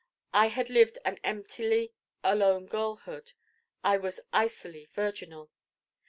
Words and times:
I 0.33 0.47
had 0.47 0.71
lived 0.71 0.97
an 1.05 1.19
emptily 1.23 1.93
alone 2.23 2.65
girlhood. 2.65 3.33
I 3.83 3.97
was 3.97 4.19
icily 4.33 4.85
virginal. 4.91 5.51